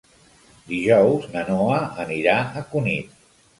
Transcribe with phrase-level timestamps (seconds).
[0.71, 3.25] Dijous na Noa anirà a Cunit.